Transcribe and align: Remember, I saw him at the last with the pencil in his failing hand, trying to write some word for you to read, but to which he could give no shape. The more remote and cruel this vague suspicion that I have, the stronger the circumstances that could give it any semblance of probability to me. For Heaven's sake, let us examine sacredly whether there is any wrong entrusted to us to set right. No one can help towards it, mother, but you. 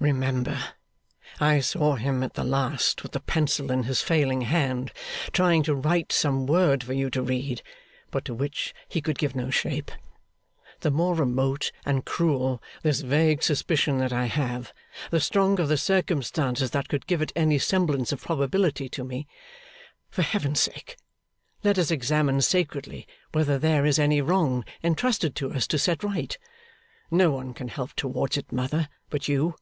Remember, 0.00 0.62
I 1.40 1.58
saw 1.58 1.96
him 1.96 2.22
at 2.22 2.34
the 2.34 2.44
last 2.44 3.02
with 3.02 3.10
the 3.10 3.18
pencil 3.20 3.72
in 3.72 3.82
his 3.82 4.00
failing 4.00 4.42
hand, 4.42 4.92
trying 5.32 5.64
to 5.64 5.74
write 5.74 6.12
some 6.12 6.46
word 6.46 6.84
for 6.84 6.92
you 6.92 7.10
to 7.10 7.20
read, 7.20 7.62
but 8.12 8.24
to 8.26 8.32
which 8.32 8.72
he 8.88 9.00
could 9.00 9.18
give 9.18 9.34
no 9.34 9.50
shape. 9.50 9.90
The 10.82 10.92
more 10.92 11.16
remote 11.16 11.72
and 11.84 12.04
cruel 12.06 12.62
this 12.84 13.00
vague 13.00 13.42
suspicion 13.42 13.98
that 13.98 14.12
I 14.12 14.26
have, 14.26 14.72
the 15.10 15.18
stronger 15.18 15.66
the 15.66 15.76
circumstances 15.76 16.70
that 16.70 16.88
could 16.88 17.08
give 17.08 17.20
it 17.20 17.32
any 17.34 17.58
semblance 17.58 18.12
of 18.12 18.22
probability 18.22 18.88
to 18.90 19.02
me. 19.02 19.26
For 20.10 20.22
Heaven's 20.22 20.60
sake, 20.60 20.96
let 21.64 21.76
us 21.76 21.90
examine 21.90 22.40
sacredly 22.42 23.08
whether 23.32 23.58
there 23.58 23.84
is 23.84 23.98
any 23.98 24.20
wrong 24.20 24.64
entrusted 24.84 25.34
to 25.34 25.50
us 25.52 25.66
to 25.66 25.76
set 25.76 26.04
right. 26.04 26.38
No 27.10 27.32
one 27.32 27.52
can 27.52 27.66
help 27.66 27.94
towards 27.94 28.36
it, 28.36 28.52
mother, 28.52 28.88
but 29.10 29.26
you. 29.26 29.56